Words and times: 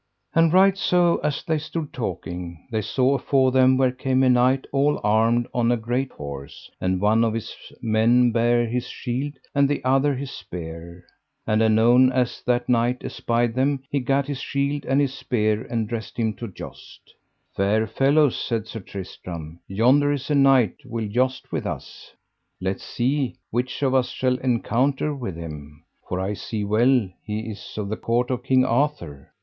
And 0.33 0.51
right 0.51 0.75
so 0.75 1.17
as 1.19 1.43
they 1.43 1.59
stood 1.59 1.93
talking 1.93 2.67
they 2.71 2.81
saw 2.81 3.13
afore 3.17 3.51
them 3.51 3.77
where 3.77 3.91
came 3.91 4.23
a 4.23 4.29
knight 4.31 4.65
all 4.71 4.99
armed, 5.03 5.47
on 5.53 5.71
a 5.71 5.77
great 5.77 6.11
horse, 6.13 6.71
and 6.81 6.99
one 6.99 7.23
of 7.23 7.35
his 7.35 7.55
men 7.83 8.31
bare 8.31 8.65
his 8.65 8.87
shield, 8.87 9.33
and 9.53 9.69
the 9.69 9.79
other 9.85 10.15
his 10.15 10.31
spear. 10.31 11.05
And 11.45 11.61
anon 11.61 12.11
as 12.11 12.41
that 12.47 12.67
knight 12.67 13.03
espied 13.05 13.53
them 13.53 13.83
he 13.91 13.99
gat 13.99 14.25
his 14.25 14.39
shield 14.41 14.85
and 14.85 14.99
his 14.99 15.13
spear 15.13 15.61
and 15.65 15.87
dressed 15.87 16.17
him 16.17 16.33
to 16.37 16.47
joust. 16.47 17.13
Fair 17.55 17.85
fellows, 17.85 18.35
said 18.35 18.65
Sir 18.65 18.79
Tristram, 18.79 19.59
yonder 19.67 20.11
is 20.11 20.31
a 20.31 20.33
knight 20.33 20.77
will 20.83 21.07
joust 21.07 21.51
with 21.51 21.67
us, 21.67 22.11
let 22.59 22.79
see 22.79 23.35
which 23.51 23.83
of 23.83 23.93
us 23.93 24.09
shall 24.09 24.37
encounter 24.39 25.13
with 25.13 25.35
him, 25.35 25.83
for 26.09 26.19
I 26.19 26.33
see 26.33 26.63
well 26.63 27.07
he 27.21 27.51
is 27.51 27.77
of 27.77 27.87
the 27.89 27.97
court 27.97 28.31
of 28.31 28.41
King 28.41 28.65
Arthur. 28.65 29.29